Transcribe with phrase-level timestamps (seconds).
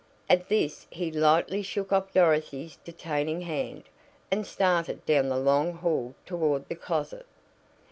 [0.31, 3.83] At this he lightly shook off Dorothy's detaining hand,
[4.31, 7.27] and started down the long hall toward the closet.